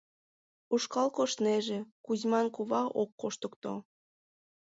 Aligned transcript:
Ушкал 0.73 1.07
коштнеже— 1.17 1.79
Кузьман 2.05 2.47
кува 2.55 2.83
ок 3.01 3.09
коштыкто. 3.21 3.73